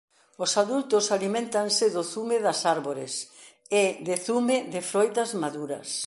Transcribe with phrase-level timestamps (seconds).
[0.43, 3.13] Os adultos aliméntanse do zume das árbores
[3.81, 5.89] e de zume de froitas maduras.